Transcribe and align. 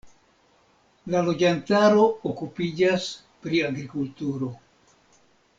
La 1.15 1.19
loĝantaro 1.27 2.07
okupiĝas 2.31 3.07
pri 3.45 3.63
agrikulturo. 3.71 4.53